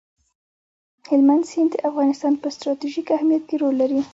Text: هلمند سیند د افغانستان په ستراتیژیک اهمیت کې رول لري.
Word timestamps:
هلمند 1.09 1.43
سیند 1.49 1.69
د 1.73 1.83
افغانستان 1.89 2.33
په 2.41 2.47
ستراتیژیک 2.55 3.07
اهمیت 3.17 3.43
کې 3.49 3.55
رول 3.61 3.75
لري. 3.81 3.99